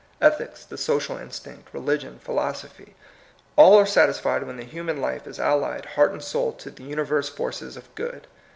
Ethics, 0.19 0.65
the 0.65 0.79
social 0.79 1.15
instinct, 1.15 1.71
religion, 1.75 2.17
philos 2.23 2.63
ophy,— 2.63 2.93
all 3.55 3.77
are 3.77 3.85
satisfied 3.85 4.41
when 4.41 4.57
the 4.57 4.63
human 4.63 4.99
life 4.99 5.27
is 5.27 5.39
allied 5.39 5.85
heart 5.95 6.11
and 6.11 6.23
soul 6.23 6.51
to 6.53 6.71
the 6.71 6.81
universe 6.81 7.29
forces 7.29 7.77
of 7.77 7.93
Good. 7.93 8.25